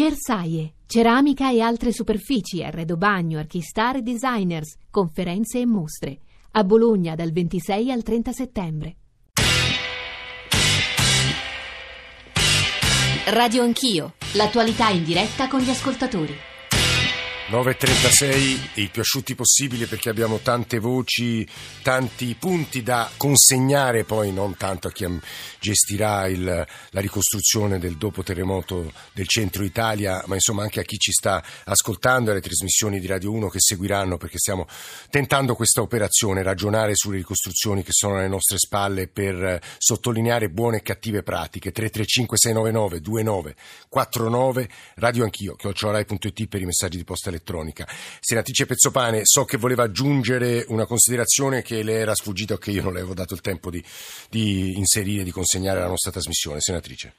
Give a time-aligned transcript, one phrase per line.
[0.00, 6.20] Cersaie, ceramica e altre superfici, arredo bagno, archistar e designers, conferenze e mostre.
[6.52, 8.96] A Bologna dal 26 al 30 settembre.
[13.26, 16.47] Radio Anch'io, l'attualità in diretta con gli ascoltatori.
[17.50, 21.48] 9.36, i più asciutti possibili perché abbiamo tante voci,
[21.80, 25.06] tanti punti da consegnare, poi non tanto a chi
[25.58, 30.98] gestirà il, la ricostruzione del dopo terremoto del centro Italia, ma insomma anche a chi
[30.98, 34.66] ci sta ascoltando e alle trasmissioni di Radio 1 che seguiranno perché stiamo
[35.08, 40.82] tentando questa operazione, ragionare sulle ricostruzioni che sono alle nostre spalle per sottolineare buone e
[40.82, 41.72] cattive pratiche.
[41.72, 47.86] 335 699 2949 Radio Anch'io, chiocciorai.it per i messaggi di posta elettronica elettronica.
[48.20, 52.82] Senatrice Pezzopane, so che voleva aggiungere una considerazione che le era sfuggita o che io
[52.82, 53.82] non le avevo dato il tempo di,
[54.28, 56.60] di inserire, di consegnare alla nostra trasmissione.
[56.60, 57.14] Senatrice.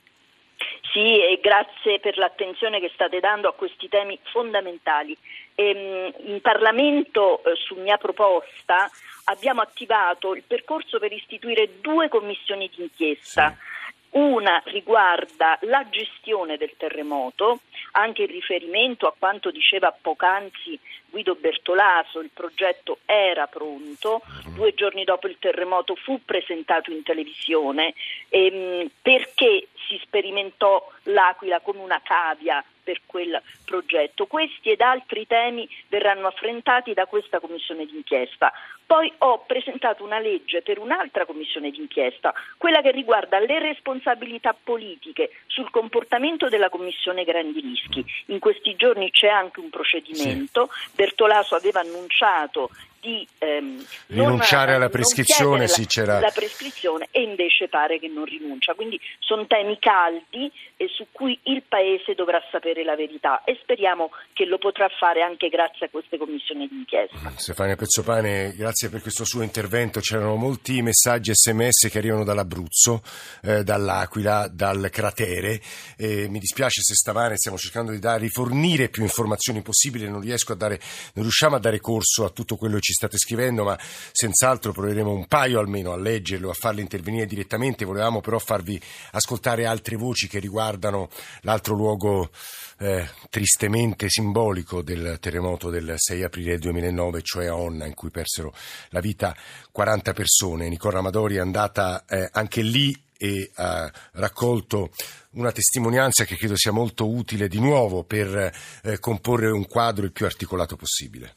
[0.92, 5.16] Sì, e grazie per l'attenzione che state dando a questi temi fondamentali.
[5.56, 8.90] Ehm, in Parlamento, eh, su mia proposta,
[9.26, 13.56] abbiamo attivato il percorso per istituire due commissioni d'inchiesta.
[13.56, 13.78] Sì.
[14.12, 17.60] Una riguarda la gestione del terremoto,
[17.92, 24.22] anche in riferimento a quanto diceva poc'anzi Guido Bertolaso, il progetto era pronto,
[24.54, 27.94] due giorni dopo il terremoto fu presentato in televisione
[28.30, 34.26] ehm, perché si sperimentò l'Aquila come una cavia per quel progetto.
[34.26, 38.52] Questi ed altri temi verranno affrontati da questa commissione d'inchiesta.
[38.84, 45.30] Poi ho presentato una legge per un'altra commissione d'inchiesta, quella che riguarda le responsabilità politiche
[45.46, 48.04] sul comportamento della commissione Grandi Rischi.
[48.28, 50.70] In questi giorni c'è anche un procedimento.
[50.72, 50.90] Sì.
[50.96, 56.20] Bertolaso aveva annunciato di ehm, rinunciare non, alla prescrizione, sì, c'era...
[56.20, 58.74] la prescrizione e invece pare che non rinuncia.
[58.74, 64.12] Quindi sono temi caldi e su cui il Paese dovrà sapere la verità e speriamo
[64.34, 67.18] che lo potrà fare anche grazie a queste commissioni d'inchiesta.
[67.30, 70.00] Mm, Stefania Pezzopane, grazie per questo suo intervento.
[70.00, 73.02] C'erano molti messaggi sms che arrivano dall'Abruzzo,
[73.44, 75.60] eh, dall'Aquila, dal cratere.
[75.98, 80.54] Eh, mi dispiace se stamane stiamo cercando di dare, rifornire più informazioni possibili, non riesco
[80.54, 80.80] a dare,
[81.14, 83.78] non riusciamo a dare corso a tutto quello che ci state scrivendo, ma
[84.12, 87.86] senz'altro proveremo un paio almeno a leggerlo, a farle intervenire direttamente.
[87.86, 91.10] Volevamo però farvi ascoltare altre voci che riguardano
[91.42, 92.32] l'altro luogo
[92.80, 98.54] eh, tristemente simbolico del terremoto del 6 aprile 2009, cioè a Onna, in cui persero
[98.90, 99.36] la vita
[99.72, 100.68] 40 persone.
[100.68, 104.92] Nicola Amadori è andata eh, anche lì e ha raccolto
[105.32, 108.52] una testimonianza che credo sia molto utile di nuovo per
[108.82, 111.34] eh, comporre un quadro il più articolato possibile.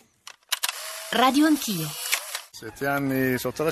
[1.14, 1.86] Radio Anch'io.
[2.50, 3.70] Sette anni sotto le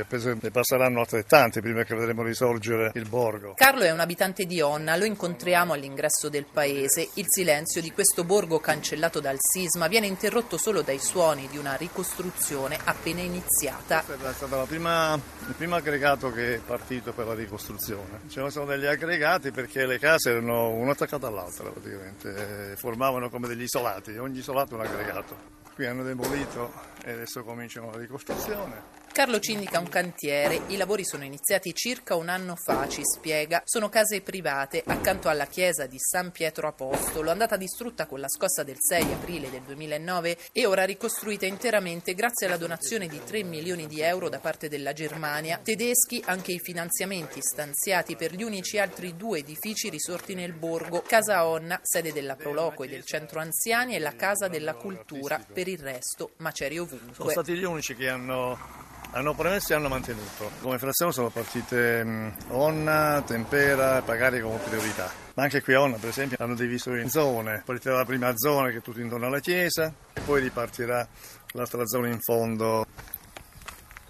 [0.00, 3.54] e penso ne passeranno altrettanti prima che vedremo risorgere il borgo.
[3.54, 7.08] Carlo è un abitante di Onna, lo incontriamo all'ingresso del paese.
[7.14, 11.74] Il silenzio di questo borgo cancellato dal sisma viene interrotto solo dai suoni di una
[11.74, 14.02] ricostruzione appena iniziata.
[14.04, 18.20] Questo è stato prima, il primo aggregato che è partito per la ricostruzione.
[18.28, 23.62] Ce sono degli aggregati perché le case erano una attaccata all'altra praticamente, formavano come degli
[23.62, 25.62] isolati, ogni isolato un aggregato.
[25.74, 26.72] Qui hanno demolito
[27.04, 29.03] e adesso cominciano la ricostruzione.
[29.14, 30.62] Carlo ci indica un cantiere.
[30.66, 33.62] I lavori sono iniziati circa un anno fa, ci spiega.
[33.64, 38.64] Sono case private accanto alla chiesa di San Pietro Apostolo, andata distrutta con la scossa
[38.64, 43.86] del 6 aprile del 2009 e ora ricostruita interamente grazie alla donazione di 3 milioni
[43.86, 45.60] di euro da parte della Germania.
[45.62, 51.46] Tedeschi anche i finanziamenti stanziati per gli unici altri due edifici risorti nel borgo, Casa
[51.46, 55.38] Onna, sede della Proloco e del centro anziani, e la Casa della Cultura.
[55.38, 57.14] Per il resto, macerie ovunque.
[57.14, 58.82] Sono stati gli unici che hanno
[59.14, 60.50] hanno promesso e hanno mantenuto.
[60.60, 65.10] Come frazione sono partite mh, Onna, Tempera e Pagari come priorità.
[65.34, 67.62] Ma anche qui a Onna, per esempio, hanno diviso in zone.
[67.64, 71.06] Partirà la prima zona che è tutto intorno alla chiesa, e poi ripartirà
[71.52, 72.86] l'altra zona in fondo.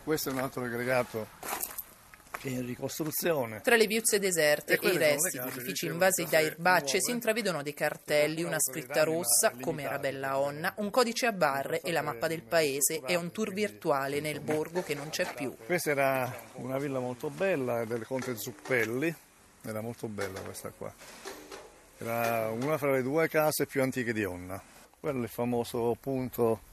[0.02, 1.28] Questo è un altro aggregato
[2.48, 3.60] in ricostruzione.
[3.60, 7.62] Tra le viuzze deserte e, e i resti di edifici invasi da erbacce si intravedono
[7.62, 12.02] dei cartelli, una scritta rossa, come era bella Onna, un codice a barre e la
[12.02, 15.54] mappa del paese e un tour virtuale nel borgo che non c'è più.
[15.64, 19.14] Questa era una villa molto bella del conte Zuppelli,
[19.62, 20.92] era molto bella questa qua.
[21.98, 24.60] Era una fra le due case più antiche di Onna.
[25.00, 26.72] Quello è il famoso punto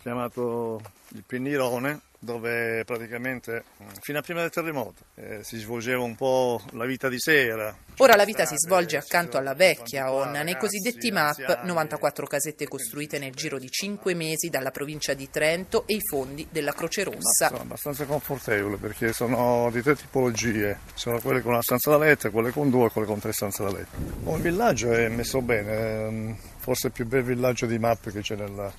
[0.00, 3.64] chiamato il Pinnirone, dove praticamente
[4.02, 7.74] fino a prima del terremoto eh, si svolgeva un po' la vita di sera.
[7.96, 13.18] Ora la vita si svolge accanto alla vecchia Onna, nei cosiddetti MAP, 94 casette costruite
[13.18, 17.48] nel giro di 5 mesi dalla provincia di Trento e i fondi della Croce Rossa.
[17.48, 22.30] Sono abbastanza confortevole perché sono di tre tipologie, sono quelle con una stanza da letto,
[22.30, 23.96] quelle con due e quelle con tre stanze da letto.
[24.34, 28.36] il villaggio è messo bene, ehm, forse il più bel villaggio di MAP che c'è
[28.36, 28.72] nella,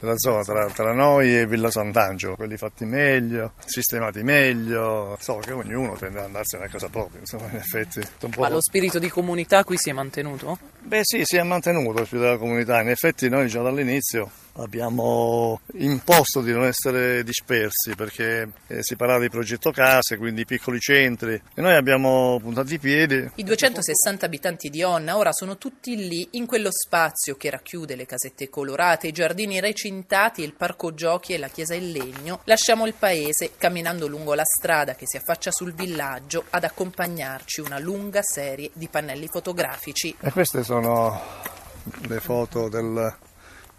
[0.00, 5.52] nella zona tra, tra, noi e Villa Sant'Angelo, quelli fatti meglio, sistemati meglio, so che
[5.52, 8.00] ognuno tende ad andarsene a casa propria, insomma in effetti.
[8.36, 10.58] Ma lo spirito di comunità qui si è mantenuto?
[10.86, 15.60] Beh sì, si è mantenuto lo spirito della comunità, in effetti noi già dall'inizio abbiamo
[15.78, 21.40] imposto di non essere dispersi perché eh, si parlava di progetto case, quindi piccoli centri
[21.54, 23.30] e noi abbiamo puntato i piedi.
[23.34, 28.06] I 260 abitanti di Onna ora sono tutti lì in quello spazio che racchiude le
[28.06, 32.40] casette colorate, i giardini recintati, il parco giochi e la chiesa in legno.
[32.44, 37.78] Lasciamo il paese camminando lungo la strada che si affaccia sul villaggio ad accompagnarci una
[37.78, 40.14] lunga serie di pannelli fotografici.
[40.20, 43.14] E queste sono le foto del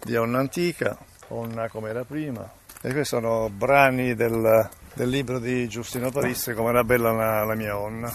[0.02, 0.96] di Onna Antica,
[1.28, 2.48] Onna come era prima.
[2.80, 7.54] E questi sono brani del, del libro di Giustino Parisse, come era bella la, la
[7.54, 8.12] mia Onna.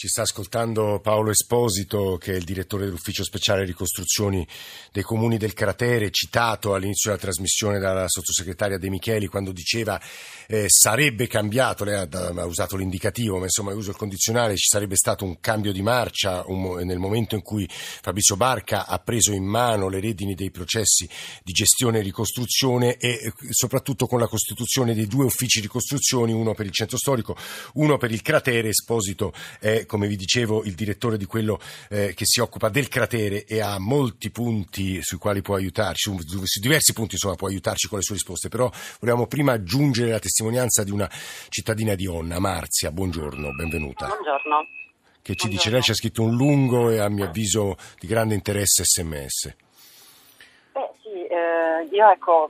[0.00, 4.48] Ci sta ascoltando Paolo Esposito, che è il direttore dell'Ufficio Speciale Ricostruzioni
[4.92, 10.00] dei Comuni del Cratere, citato all'inizio della trasmissione dalla sottosegretaria De Micheli quando diceva
[10.46, 14.96] eh, sarebbe cambiato, lei ha, ha, usato l'indicativo, ma insomma uso il condizionale, ci sarebbe
[14.96, 19.44] stato un cambio di marcia un, nel momento in cui Fabrizio Barca ha preso in
[19.44, 21.06] mano le redini dei processi
[21.42, 26.54] di gestione e ricostruzione e eh, soprattutto con la costituzione dei due uffici ricostruzioni, uno
[26.54, 27.36] per il centro storico,
[27.74, 28.68] uno per il cratere.
[28.70, 31.58] Esposito è come vi dicevo, il direttore di quello
[31.88, 36.16] eh, che si occupa del cratere e ha molti punti sui quali può aiutarci, su,
[36.44, 38.70] su diversi punti insomma può aiutarci con le sue risposte, però
[39.00, 41.10] volevamo prima aggiungere la testimonianza di una
[41.48, 42.92] cittadina di Onna, Marzia.
[42.92, 44.06] Buongiorno, benvenuta.
[44.06, 44.68] Buongiorno.
[45.22, 45.50] Che ci Buongiorno.
[45.50, 49.56] dice lei, ci ha scritto un lungo e a mio avviso di grande interesse sms.
[50.72, 52.46] Beh sì, eh, io ecco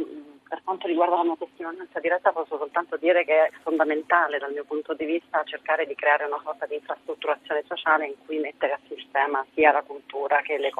[0.50, 4.64] per quanto riguarda la mia testimonianza diretta posso soltanto dire che è fondamentale dal mio
[4.64, 8.80] punto di vista cercare di creare una sorta di infrastrutturazione sociale in cui mettere a
[8.88, 10.72] sistema sia la cultura che le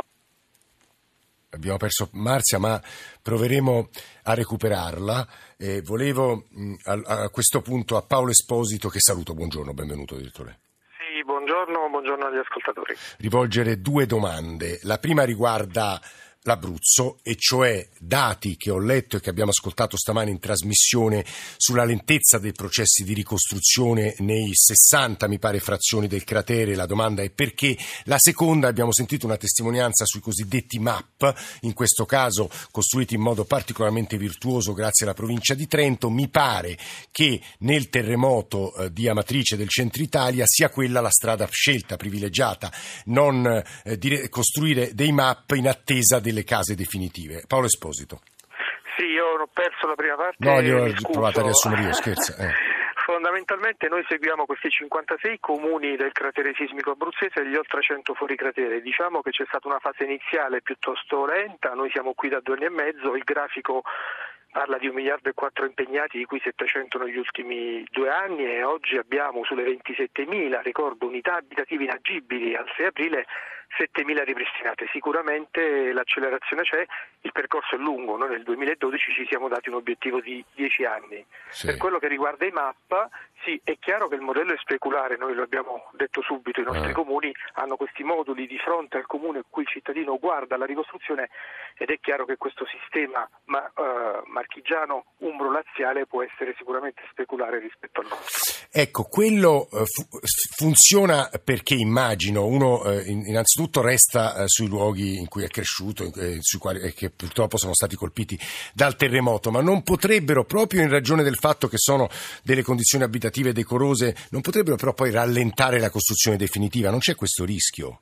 [1.53, 2.81] abbiamo perso Marzia, ma
[3.23, 3.89] proveremo
[4.25, 5.27] a recuperarla.
[5.57, 10.59] Eh, volevo mh, a, a, questo punto a Paolo Esposito, che saluto, buongiorno, benvenuto direttore.
[10.99, 12.95] Sì, buongiorno, buongiorno agli ascoltatori.
[13.19, 14.81] Rivolgere due domande.
[14.83, 16.01] La prima riguarda
[16.43, 21.25] l'Abruzzo, e cioè dati che ho letto e che abbiamo ascoltato stamani in trasmissione
[21.57, 26.75] sulla lentezza dei processi di ricostruzione nei 60, mi pare, frazioni del cratere.
[26.75, 27.77] La domanda è perché.
[28.05, 33.45] La seconda, abbiamo sentito una testimonianza sui cosiddetti MAP, in questo caso costruiti in modo
[33.45, 36.09] particolarmente virtuoso grazie alla provincia di Trento.
[36.09, 36.79] Mi pare
[37.11, 42.73] che nel terremoto eh, di Amatrice del centro Italia sia quella la strada scelta, privilegiata,
[43.07, 47.43] non eh, dire, costruire dei MAP in attesa del delle case definitive.
[47.47, 48.21] Paolo Esposito.
[48.97, 50.37] Sì, io ho perso la prima parte.
[50.39, 52.35] No, io ho provato a riassumere io, scherzo.
[52.41, 52.53] Eh.
[53.05, 58.37] Fondamentalmente noi seguiamo questi 56 comuni del cratere sismico abruzzese e gli oltre 100 fuori
[58.37, 58.83] cratere.
[58.83, 62.67] Diciamo che c'è stata una fase iniziale piuttosto lenta, noi siamo qui da due anni
[62.67, 63.83] e mezzo, il grafico
[64.51, 68.65] parla di un miliardo e quattro impegnati, di cui 700 negli ultimi due anni e
[68.65, 73.27] oggi abbiamo sulle 27.000, ricordo, unità abitative inagibili al 6 aprile
[73.79, 74.89] 7.000 ripristinate.
[74.93, 76.85] Sicuramente l'accelerazione c'è,
[77.23, 81.25] il percorso è lungo, noi nel 2012 ci siamo dati un obiettivo di 10 anni.
[81.49, 81.67] Sì.
[81.67, 83.09] Per quello che riguarda i MAP,
[83.45, 86.91] sì, è chiaro che il modello è speculare, noi lo abbiamo detto subito, i nostri
[86.91, 86.93] eh.
[86.95, 91.31] comuni hanno questi moduli di fronte al comune a cui il cittadino guarda la ricostruzione
[91.77, 98.01] ed è chiaro che questo sistema ma, uh, marchigiano umbro-laziale può essere sicuramente speculare rispetto
[98.01, 98.69] al nostro.
[98.73, 100.21] Ecco, quello uh, fu-
[100.57, 106.13] funziona perché immagino uno uh, innanzitutto innanzitutto resta eh, sui luoghi in cui è cresciuto
[106.15, 108.39] eh, sui quali, eh, che purtroppo sono stati colpiti
[108.73, 112.09] dal terremoto, ma non potrebbero, proprio in ragione del fatto che sono
[112.43, 116.91] delle condizioni abitative decorose, non potrebbero però poi rallentare la costruzione definitiva?
[116.91, 118.01] Non c'è questo rischio?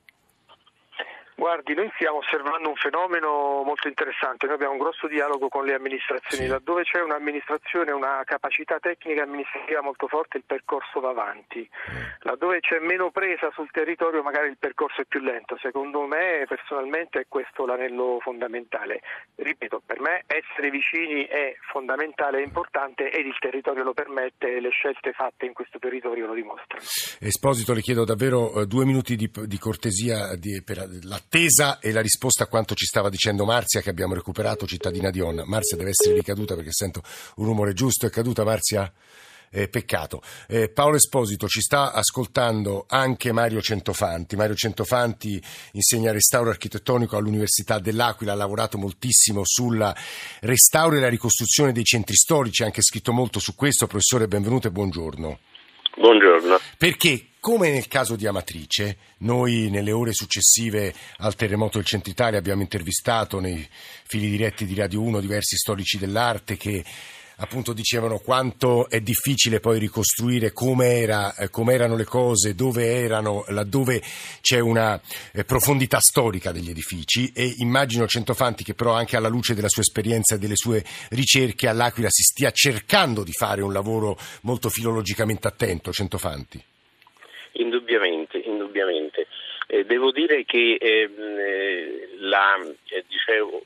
[1.39, 5.75] Guardi, noi stiamo osservando un fenomeno molto interessante, noi abbiamo un grosso dialogo con le
[5.75, 6.51] amministrazioni, sì.
[6.51, 12.27] laddove c'è un'amministrazione, una capacità tecnica amministrativa molto forte il percorso va avanti, mm.
[12.27, 17.21] laddove c'è meno presa sul territorio magari il percorso è più lento, secondo me personalmente
[17.21, 19.01] è questo l'anello fondamentale.
[19.37, 24.61] Ripeto, per me essere vicini è fondamentale, è importante ed il territorio lo permette e
[24.61, 26.83] le scelte fatte in questo territorio lo dimostrano.
[27.21, 31.93] Esposito, le chiedo davvero eh, due minuti di, di cortesia di, per l'attesa l'attesa e
[31.93, 35.45] la risposta a quanto ci stava dicendo Marzia che abbiamo recuperato cittadina di Onna.
[35.45, 37.03] Marzia deve essere ricaduta perché sento
[37.37, 38.07] un rumore giusto.
[38.07, 38.91] È caduta Marzia?
[39.51, 40.23] Eh, peccato.
[40.47, 44.37] Eh, Paolo Esposito ci sta ascoltando anche Mario Centofanti.
[44.37, 45.43] Mario Centofanti
[45.73, 49.95] insegna restauro architettonico all'Università dell'Aquila, ha lavorato moltissimo sul
[50.41, 53.87] restauro e la ricostruzione dei centri storici, ha anche scritto molto su questo.
[53.87, 55.39] Professore, benvenuto e buongiorno.
[55.97, 56.59] Buongiorno.
[56.77, 62.39] Perché, come nel caso di Amatrice, noi nelle ore successive al terremoto del Centro Italia
[62.39, 63.67] abbiamo intervistato nei
[64.05, 66.85] fili diretti di Radio 1 diversi storici dell'arte che
[67.41, 74.03] appunto dicevano quanto è difficile poi ricostruire come eh, erano le cose, dove erano, laddove
[74.41, 75.01] c'è una
[75.33, 79.83] eh, profondità storica degli edifici e immagino Centofanti che però anche alla luce della sua
[79.83, 85.47] esperienza e delle sue ricerche all'Aquila si stia cercando di fare un lavoro molto filologicamente
[85.47, 86.63] attento, Centofanti.
[89.71, 92.57] Eh, devo dire che ehm, eh, la,
[92.89, 93.63] eh, dicevo,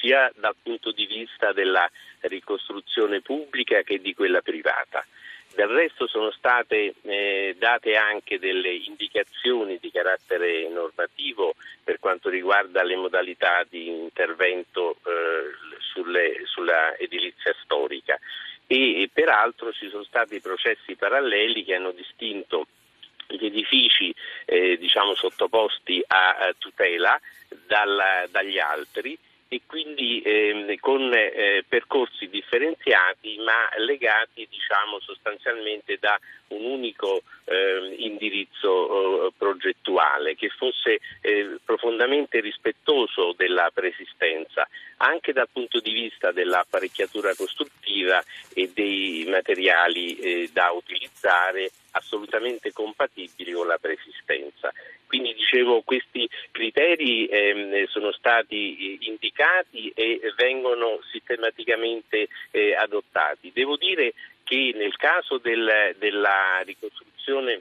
[0.00, 1.88] sia dal punto di vista della
[2.20, 5.04] ricostruzione pubblica che di quella privata.
[5.54, 11.54] Del resto sono state eh, date anche delle indicazioni di carattere normativo
[11.84, 18.18] per quanto riguarda le modalità di intervento eh, sulle, sulla edilizia storica
[18.66, 22.66] e, e peraltro ci sono stati processi paralleli che hanno distinto
[23.28, 24.14] gli edifici
[24.44, 27.18] eh, diciamo, sottoposti a, a tutela
[27.66, 36.18] dal, dagli altri e quindi eh, con eh, percorsi differenziati ma legati diciamo, sostanzialmente da
[36.48, 44.66] un unico eh, indirizzo progettuale che fosse eh, profondamente rispettoso della persistenza
[45.02, 48.22] anche dal punto di vista dell'apparecchiatura costruttiva
[48.54, 54.72] e dei materiali eh, da utilizzare assolutamente compatibili con la persistenza.
[55.06, 63.50] Quindi dicevo questi criteri ehm, sono stati eh, indicati e vengono sistematicamente eh, adottati.
[63.52, 67.60] Devo dire che nel caso del, della ricostruzione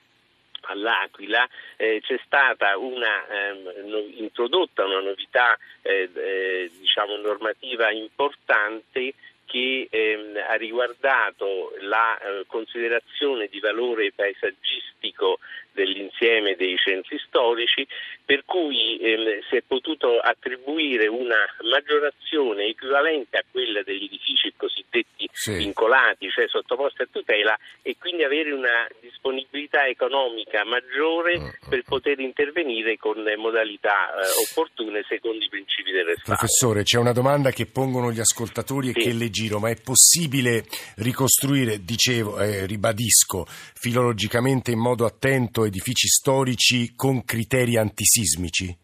[0.70, 9.14] all'Aquila eh, c'è stata una, ehm, introdotta una novità eh, eh, diciamo normativa importante
[9.46, 15.40] che ehm, ha riguardato la eh, considerazione di valore paesaggistico
[15.74, 17.88] dell'insieme dei centri storici,
[18.26, 25.30] per cui ehm, si è potuto attribuire una maggiorazione equivalente a quella degli edifici cosiddetti
[25.32, 25.56] sì.
[25.56, 31.84] vincolati, cioè sottoposti a tutela, e quindi avere una disponibilità economica maggiore uh, uh, per
[31.84, 36.38] poter intervenire con modalità eh, opportune secondo i principi del restauro.
[36.38, 39.00] Professore, c'è una domanda che pongono gli ascoltatori e sì.
[39.08, 40.64] che le giro, ma è possibile
[40.98, 43.46] ricostruire, dicevo, eh, ribadisco,
[43.82, 48.78] filologicamente in modo attento edifici storici con criteri antisismici?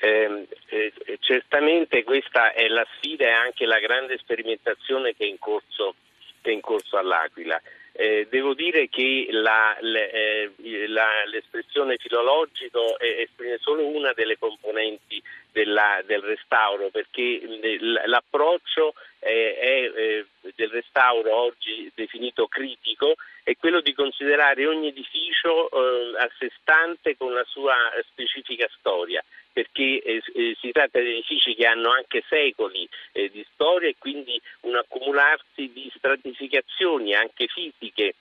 [0.00, 5.38] Eh, eh, certamente questa è la sfida e anche la grande sperimentazione che è in
[5.38, 5.94] corso,
[6.40, 7.62] è in corso all'Aquila.
[7.92, 15.22] Eh, devo dire che la, le, eh, la, l'espressione filologico esprime solo una delle componenti
[15.52, 17.40] della, del restauro perché
[18.06, 25.70] l'approccio è, è, eh, del restauro oggi definito critico è quello di considerare ogni edificio
[25.70, 27.76] eh, a sé stante con la sua
[28.10, 33.46] specifica storia perché eh, eh, si tratta di edifici che hanno anche secoli eh, di
[33.52, 38.14] storia e quindi un accumularsi di stratificazioni anche fisiche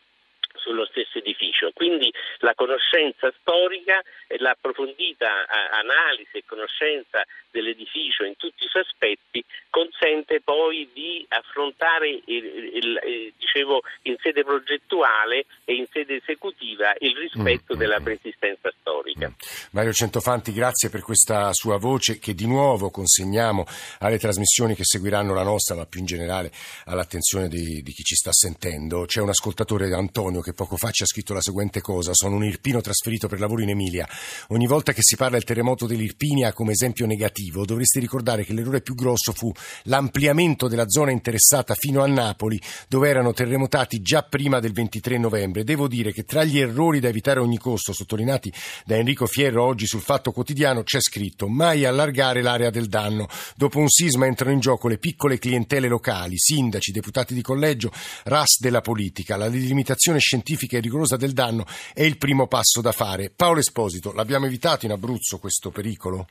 [0.56, 1.72] sullo stesso edificio.
[1.74, 9.44] Quindi la conoscenza storica e l'approfondita analisi e conoscenza dell'edificio in tutti i suoi aspetti
[9.70, 16.94] consente poi di affrontare il, il, il, dicevo, in sede progettuale e in sede esecutiva
[17.00, 18.06] il rispetto mm, della mm, mm.
[18.06, 19.30] persistenza storica.
[19.30, 19.34] Mm.
[19.72, 23.66] Mario Centofanti, grazie per questa sua voce che di nuovo consegniamo
[24.00, 26.52] alle trasmissioni che seguiranno la nostra, ma più in generale
[26.86, 29.06] all'attenzione di, di chi ci sta sentendo.
[29.06, 32.14] C'è un ascoltatore, Antonio, che poco fa ci ha scritto la seguente cosa.
[32.14, 34.08] Sono un irpino trasferito per lavoro in Emilia.
[34.50, 38.82] Ogni volta che si parla del terremoto dell'Irpinia come esempio negativo, dovreste ricordare che l'errore
[38.82, 39.52] più grosso fu
[39.84, 45.64] l'ampliamento della zona interessata fino a Napoli, dove erano terremotati già prima del 23 novembre.
[45.64, 48.52] Devo dire che tra gli errori da evitare a ogni costo, sottolineati
[48.86, 53.28] da Enrico Fierro oggi sul Fatto Quotidiano, c'è scritto mai allargare l'area del danno.
[53.56, 57.92] Dopo un sisma entrano in gioco le piccole clientele locali, sindaci, deputati di collegio,
[58.24, 59.38] RAS della politica.
[59.38, 63.32] La delimitazione scientifica e rigorosa del danno è il primo passo da fare.
[63.36, 66.28] Paolo Esposito, l'abbiamo evitato in Abruzzo questo pericolo?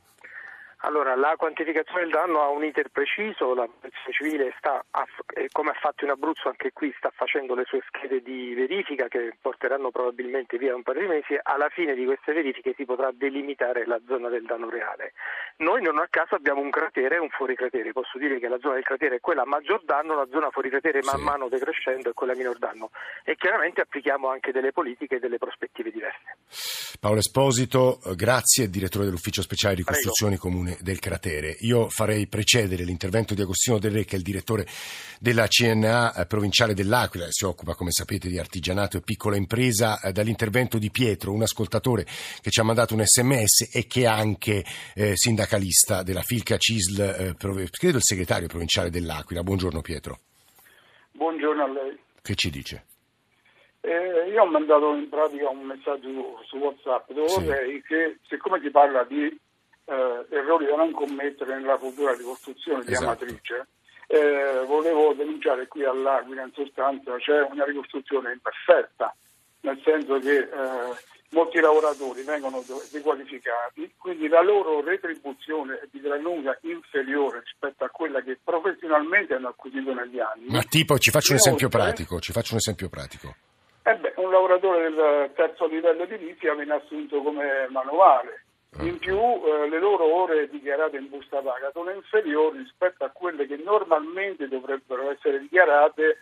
[0.82, 4.82] Allora, la quantificazione del danno ha un iter preciso, la protezione civile sta,
[5.52, 9.36] come ha fatto in Abruzzo anche qui, sta facendo le sue schede di verifica che
[9.40, 11.38] porteranno probabilmente via un paio di mesi.
[11.42, 15.12] Alla fine di queste verifiche si potrà delimitare la zona del danno reale.
[15.58, 17.92] Noi non a caso abbiamo un cratere e un fuori cratere.
[17.92, 20.70] Posso dire che la zona del cratere è quella a maggior danno, la zona fuori
[20.70, 22.90] cratere man mano decrescendo è quella a minor danno.
[23.22, 26.38] E chiaramente applichiamo anche delle politiche e delle prospettive diverse.
[26.98, 30.36] Paolo Esposito, grazie, direttore dell'ufficio speciale di costruzioni
[30.70, 31.56] comuni del cratere.
[31.60, 34.66] Io farei precedere l'intervento di Agostino Del Re, che è il direttore
[35.18, 40.12] della CNA eh, provinciale dell'Aquila, si occupa, come sapete, di artigianato e piccola impresa, eh,
[40.12, 42.04] dall'intervento di Pietro, un ascoltatore
[42.40, 47.00] che ci ha mandato un sms e che è anche eh, sindacalista della Filca Cisl,
[47.00, 47.34] eh,
[47.70, 49.42] credo il segretario provinciale dell'Aquila.
[49.42, 50.18] Buongiorno Pietro.
[51.12, 51.98] Buongiorno a lei.
[52.22, 52.84] Che ci dice?
[53.82, 57.82] Eh, io ho mandato in pratica un messaggio su WhatsApp dove sì.
[57.86, 59.34] che, siccome si parla di
[59.90, 63.24] eh, errori da non commettere nella futura ricostruzione di esatto.
[63.24, 63.66] Amatrice,
[64.06, 69.14] eh, volevo denunciare qui all'Aquila in sostanza c'è una ricostruzione imperfetta,
[69.62, 70.48] nel senso che eh,
[71.30, 77.88] molti lavoratori vengono dequalificati, quindi la loro retribuzione è di gran lunga inferiore rispetto a
[77.88, 80.46] quella che professionalmente hanno acquisito negli anni.
[80.48, 83.34] Ma tipo, ci faccio un esempio pratico, ci faccio un esempio pratico.
[83.82, 88.44] Eh beh, un lavoratore del terzo livello di edilizia viene assunto come manuale,
[88.78, 93.46] in più eh, le loro ore dichiarate in busta paga sono inferiori rispetto a quelle
[93.46, 96.20] che normalmente dovrebbero essere dichiarate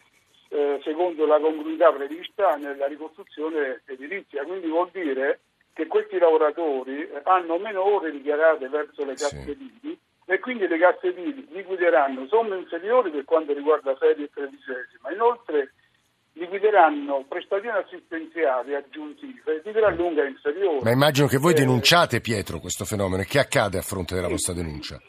[0.48, 4.44] eh, secondo la congruità prevista nella ricostruzione edilizia.
[4.44, 5.40] Quindi vuol dire
[5.74, 10.78] che questi lavoratori eh, hanno meno ore dichiarate verso le casse edili e quindi le
[10.78, 15.12] casse edili liquideranno somme inferiori per quanto riguarda serie e tredicesima.
[15.12, 15.74] Inoltre
[16.38, 20.82] liquideranno prestazioni assistenziali aggiuntive di gran lunga inferiori.
[20.82, 23.22] Ma immagino che voi eh, denunciate, Pietro, questo fenomeno.
[23.22, 25.00] E che accade a fronte della vostra denuncia?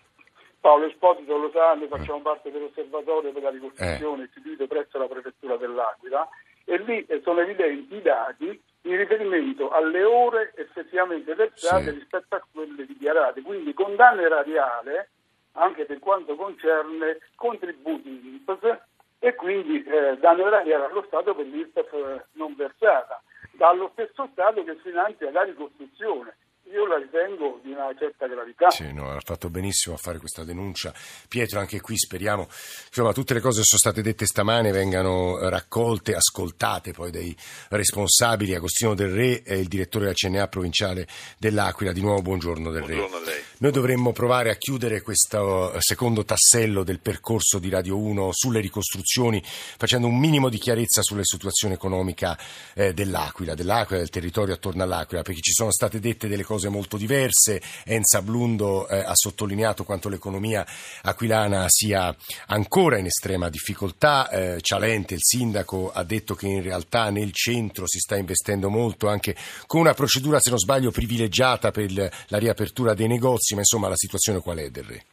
[0.60, 2.22] Paolo Esposito lo sa, noi facciamo eh.
[2.22, 4.26] parte dell'osservatorio per la ricostruzione eh.
[4.26, 6.28] istituito presso la prefettura dell'Aquila
[6.66, 11.92] e lì sono evidenti i dati in riferimento alle ore effettivamente versate sì.
[11.92, 15.10] rispetto a quelle dichiarate, quindi condanna erariale
[15.54, 18.89] anche per quanto concerne contributi INPS
[19.20, 23.22] e quindi eh, danno erariale allo Stato per l'IRPEF eh, non versata,
[23.52, 26.36] dallo stesso Stato che finanzia la ricostruzione
[26.72, 28.70] io la ritengo di una certa gravità.
[28.70, 30.94] Sì, no, ha fatto benissimo a fare questa denuncia.
[31.28, 32.48] Pietro, anche qui speriamo
[32.88, 37.36] insomma, tutte le cose che sono state dette stamane vengano raccolte, ascoltate poi dai
[37.70, 38.54] responsabili.
[38.54, 41.08] Agostino Del Re è il direttore della CNA provinciale
[41.38, 41.92] dell'Aquila.
[41.92, 43.44] Di nuovo buongiorno Del buongiorno Re.
[43.60, 49.44] Noi dovremmo provare a chiudere questo secondo tassello del percorso di Radio 1 sulle ricostruzioni,
[49.44, 52.38] facendo un minimo di chiarezza sulla situazione economica
[52.74, 56.68] eh, dell'Aquila, dell'Aquila, del territorio attorno all'Aquila, perché ci sono state dette delle cose cose
[56.70, 57.62] molto diverse.
[57.86, 60.66] Enza Blundo eh, ha sottolineato quanto l'economia
[61.04, 62.14] aquilana sia
[62.48, 64.30] ancora in estrema difficoltà.
[64.30, 69.08] Eh, Cialente, il sindaco, ha detto che in realtà nel centro si sta investendo molto
[69.08, 73.62] anche con una procedura, se non sbaglio, privilegiata per il, la riapertura dei negozi, ma
[73.62, 75.04] insomma la situazione qual è del Re?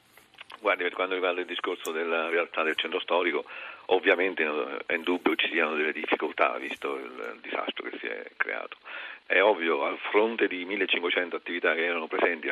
[0.61, 3.45] Guardi, per quanto riguarda il discorso della realtà del centro storico,
[3.87, 4.43] ovviamente
[4.87, 8.77] è indubbio ci siano delle difficoltà, visto il disastro che si è creato.
[9.27, 12.49] È ovvio, a fronte di 1500 attività che erano presenti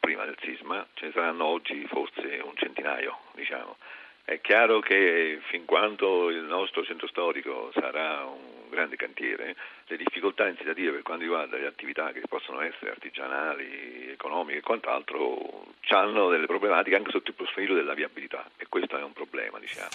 [0.00, 3.76] prima del sisma, ce ne saranno oggi forse un centinaio, diciamo.
[4.24, 9.54] È chiaro che fin quanto il nostro centro storico sarà un grande cantiere,
[9.86, 15.66] le difficoltà insediative per quanto riguarda le attività che possono essere artigianali, economiche e quant'altro,
[15.90, 19.90] hanno delle problematiche anche sotto il profilo della viabilità e questo è un problema, diciamo.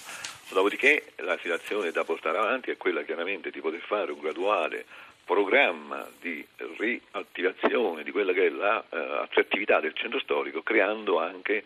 [0.49, 4.85] Dopodiché la situazione da portare avanti è quella chiaramente di poter fare un graduale
[5.25, 6.45] programma di
[6.77, 11.65] riattivazione di quella che è l'attrattività uh, del centro storico, creando anche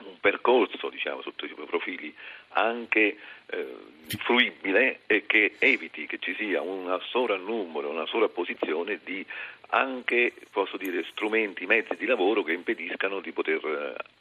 [0.00, 2.14] un percorso diciamo, sotto i suoi profili
[2.56, 3.16] anche
[3.46, 3.76] eh,
[4.18, 9.24] fruibile e che eviti che ci sia un sovrannumero, una sovrapposizione di
[9.68, 14.13] anche posso dire, strumenti, mezzi di lavoro che impediscano di poter eh,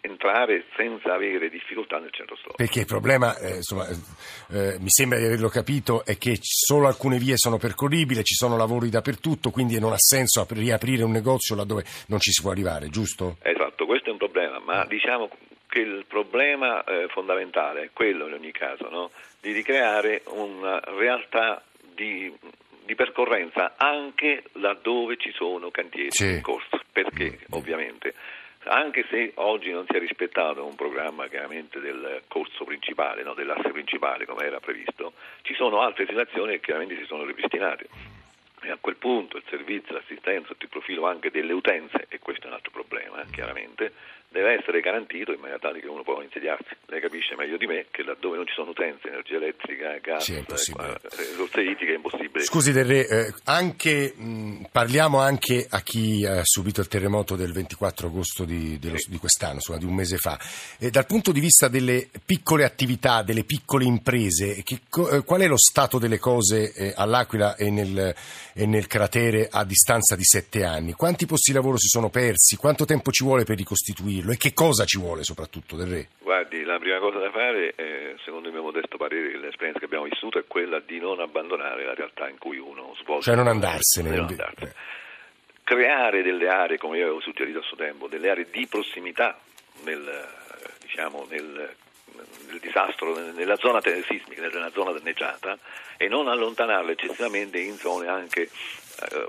[0.00, 2.56] entrare senza avere difficoltà nel centro storico.
[2.56, 7.18] Perché il problema, eh, insomma, eh, mi sembra di averlo capito, è che solo alcune
[7.18, 11.84] vie sono percorribili, ci sono lavori dappertutto, quindi non ha senso riaprire un negozio laddove
[12.08, 13.36] non ci si può arrivare, giusto?
[13.42, 15.28] Esatto, questo è un problema, ma diciamo
[15.68, 19.10] che il problema eh, fondamentale è quello in ogni caso, no?
[19.40, 21.62] di ricreare una realtà
[21.94, 22.32] di,
[22.84, 26.26] di, percorrenza anche laddove ci sono cantieri sì.
[26.26, 28.14] in corso, perché ovviamente
[28.64, 33.70] anche se oggi non si è rispettato un programma chiaramente del corso principale, no, dell'asse
[33.70, 37.88] principale come era previsto, ci sono altre situazioni che chiaramente si sono ripristinate.
[38.60, 42.48] E a quel punto il servizio, l'assistenza, il profilo anche delle utenze, e questo è
[42.48, 43.92] un altro problema, eh, chiaramente,
[44.30, 46.76] deve essere garantito in maniera tale che uno può insediarsi.
[46.86, 50.36] Lei capisce meglio di me che laddove non ci sono utenze, energia elettrica, gas, Sì,
[50.36, 51.00] impossibile.
[51.02, 52.44] eh, risorse idriche è impossibile.
[52.44, 57.52] Scusi Del Re, eh, anche, mh, parliamo anche a chi ha subito il terremoto del
[57.52, 60.38] 24 agosto di, dello- di quest'anno, insomma, di un mese fa.
[60.78, 65.46] Eh, dal punto di vista delle piccole attività, delle piccole imprese, che eh, qual è
[65.46, 68.14] lo stato delle cose eh, all'Aquila e nel,
[68.54, 70.92] e nel cratere a distanza di sette anni?
[70.92, 72.56] Quanti posti di lavoro si sono persi?
[72.56, 73.56] Quanto tempo ci vuole per
[74.18, 74.32] ricostituirlo?
[74.32, 76.08] E che cosa ci vuole soprattutto Del Re?
[76.20, 80.04] Guardi, la prima cosa da fare, eh, secondo il mio modesto parere, l'esperienza che abbiamo
[80.04, 83.24] vissuto è quella di non abbandonare la realtà in cui uno svolge.
[83.24, 84.10] Cioè non andarsene.
[84.10, 84.74] Non andarsene.
[85.62, 89.38] Creare delle aree, come io avevo suggerito a suo tempo, delle aree di prossimità
[89.84, 91.74] nel, eh, diciamo, nel,
[92.48, 95.58] nel disastro, nella zona sismica, nella zona danneggiata
[95.96, 99.28] e non allontanarle eccessivamente in zone anche eh,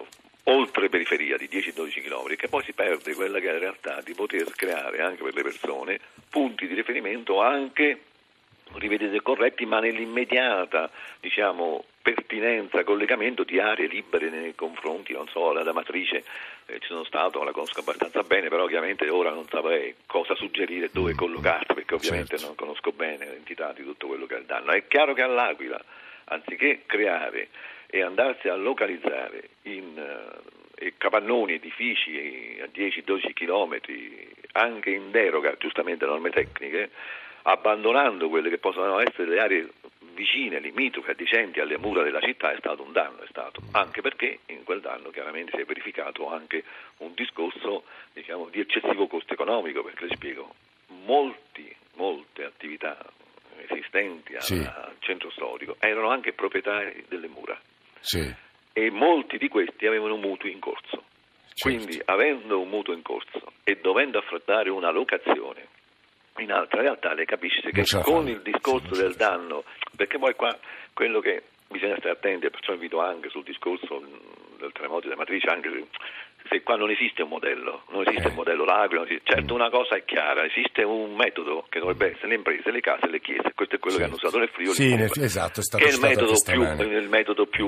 [0.50, 4.14] oltre periferia di 10-12 km, che poi si perde quella che è la realtà di
[4.14, 8.02] poter creare anche per le persone punti di riferimento anche
[8.74, 15.74] rivedete corretti, ma nell'immediata diciamo, pertinenza, collegamento di aree libere nei confronti, non so, la
[15.74, 16.24] matrice
[16.68, 20.90] eh, ci sono stato, la conosco abbastanza bene, però ovviamente ora non saprei cosa suggerire,
[20.92, 22.46] dove collocarsi, perché ovviamente Certo.
[22.46, 24.72] non conosco bene l'entità di tutto quello che è il danno.
[24.72, 25.82] È chiaro che all'Aquila,
[26.26, 27.50] anziché creare
[27.90, 29.98] e andarsi a localizzare in
[30.76, 36.92] eh, capannoni, edifici a 10-12 chilometri, anche in deroga giustamente a norme tecniche,
[37.44, 39.70] abbandonando quelle che possono essere le aree
[40.14, 44.40] vicine, limitrofe, adicenti alle mura della città è stato un danno, è stato, anche perché
[44.48, 46.64] in quel danno chiaramente si è verificato anche
[46.98, 50.54] un discorso diciamo, di eccessivo costo economico, perché le spiego,
[51.06, 52.98] molti, molte attività
[53.68, 54.70] esistenti al, Sì.
[55.00, 57.60] centro storico erano anche proprietari delle mura
[58.00, 58.34] Sì.
[58.74, 61.04] e molti di questi avevano mutui in corso.
[61.54, 61.62] Certo.
[61.62, 65.68] Quindi, avendo un mutuo in corso e dovendo affrontare una locazione
[66.38, 70.58] in altra realtà, lei capisce che con il discorso Sì, del danno, perché poi qua
[70.94, 74.02] quello che bisogna stare attenti, e perciò invito anche sul discorso
[74.58, 75.70] del terremoto della matrice, anche
[76.50, 78.30] se, qua non esiste un modello, non esiste Eh.
[78.30, 82.12] un modello l'Aquila, non esiste- certo una cosa è chiara, esiste un metodo che dovrebbe
[82.12, 84.74] essere le imprese, le case, le chiese, questo è quello che hanno usato nel Friuli,
[84.74, 86.62] Sì, nel- esatto, è stato che è il metodo, più,
[86.98, 87.68] il metodo più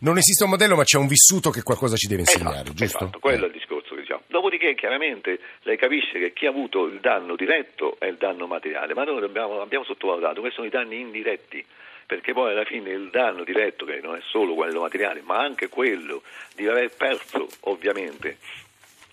[0.00, 2.98] Non esiste un modello, ma c'è un vissuto che qualcosa ci deve insegnare, Esatto, giusto?
[3.04, 3.46] esatto, quello è Eh.
[3.46, 4.22] il discorso che diciamo.
[4.26, 8.92] Dopodiché chiaramente lei capisce che chi ha avuto il danno diretto è il danno materiale,
[8.94, 11.64] ma noi abbiamo, abbiamo sottovalutato, questi sono i danni indiretti,
[12.06, 15.68] perché poi alla fine il danno diretto, che non è solo quello materiale, ma anche
[15.68, 16.22] quello
[16.54, 18.38] di aver perso ovviamente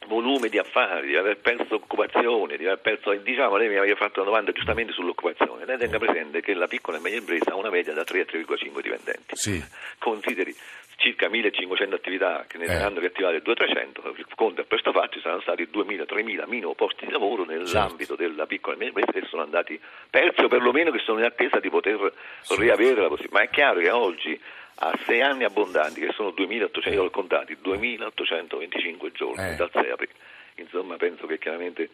[0.08, 4.20] volume di affari, di aver perso occupazione, di aver perso, diciamo, lei mi aveva fatto
[4.20, 7.70] una domanda giustamente sull'occupazione, lei tenga presente che la piccola e media impresa ha una
[7.70, 9.64] media da 3 a 3,5 dipendenti Sì.
[10.00, 10.54] consideri
[10.98, 12.74] circa 1500 attività che ne Eh.
[12.76, 17.44] hanno riattivate 200-300, conta per questo fatto ci saranno stati 2000-3000 minimo posti di lavoro
[17.46, 19.80] nell'ambito della piccola e media impresa che sono andati
[20.10, 22.14] persi o perlomeno che sono in attesa di poter
[22.58, 23.38] riavere la possibilità.
[23.38, 24.40] Ma è chiaro che oggi
[24.76, 29.56] a sei anni abbondanti, che sono 2800, io l'ho contati, 2825 giorni Eh.
[29.56, 30.14] dal 6 aprile,
[30.56, 31.90] insomma penso che chiaramente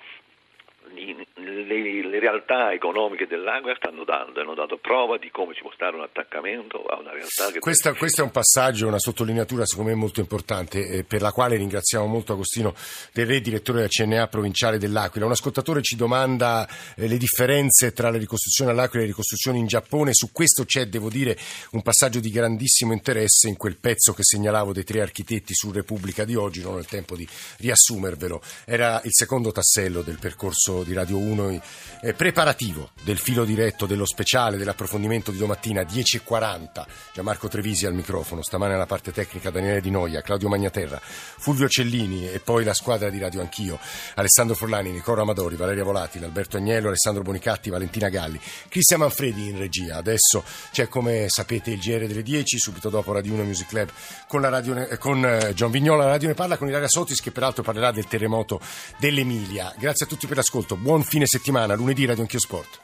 [0.96, 5.96] le, le realtà economiche dell'Aquila stanno dando, hanno dato prova di come ci può stare
[5.96, 9.96] un attaccamento a una realtà che Questa- questo è un passaggio, una sottolineatura secondo me
[9.96, 12.74] molto importante eh, per la quale ringraziamo molto Agostino
[13.14, 15.26] Del Re, direttore della CNA provinciale dell'Aquila.
[15.26, 19.68] Un ascoltatore ci domanda eh, le differenze tra le ricostruzioni all'Aquila e le ricostruzioni in
[19.68, 20.14] Giappone.
[20.14, 21.38] Su questo c'è, devo dire,
[21.72, 26.26] un passaggio di grandissimo interesse in quel pezzo che segnalavo dei tre architetti su Repubblica
[26.26, 28.42] di oggi, non ho il tempo di riassumervelo.
[28.66, 31.62] Era il secondo tassello del percorso di Radio 1
[32.02, 36.86] eh, preparativo del filo diretto, dello speciale, dell'approfondimento di domattina 10.40.
[37.14, 42.30] Gianmarco Trevisi al microfono, stamane alla parte tecnica Daniele Di Noia, Claudio Magnaterra, Fulvio Cellini
[42.30, 43.80] e poi la squadra di Radio Anch'io,
[44.16, 48.40] Alessandro Forlani, Nicola Amadori, Valeria Volati, Alberto Agnello, Alessandro Bonicatti, Valentina Galli,
[48.70, 49.98] Cristian Manfredi in regia.
[49.98, 53.90] Adesso c'è come sapete il GR delle 10, subito dopo Radio 1 Music Club
[54.28, 57.32] con, radio, eh, con eh, Gian Vignola, la radio ne parla con Ilaria Sotis che
[57.32, 58.60] peraltro parlerà del terremoto
[58.98, 59.74] dell'Emilia.
[59.78, 60.76] Grazie a tutti per l'ascolto, all'ascolto.
[60.76, 62.80] Buon fine settimana, lunedì Radio Anch'io Sport.